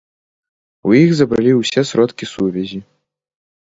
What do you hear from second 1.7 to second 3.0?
сродкі сувязі.